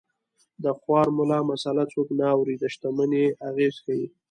[0.63, 4.05] د خوار ملا مساله څوک نه اوري د شتمنۍ اغېز ښيي